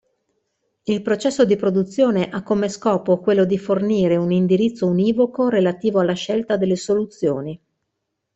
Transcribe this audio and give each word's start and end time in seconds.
Il 0.85 1.03
processo 1.03 1.45
di 1.45 1.55
produzione 1.55 2.27
ha 2.31 2.41
come 2.41 2.69
scopo 2.69 3.19
quello 3.19 3.45
di 3.45 3.59
fornire 3.59 4.15
un 4.15 4.31
indirizzo 4.31 4.87
univoco 4.87 5.47
relativo 5.47 5.99
alla 5.99 6.13
scelta 6.13 6.57
delle 6.57 6.75
soluzioni. 6.75 7.61